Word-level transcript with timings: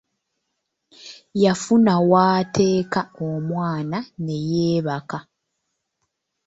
Yafuna 1.43 1.93
waateeka 2.11 3.01
omwana 3.27 3.97
ne 4.23 4.35
yeebaka. 4.49 5.17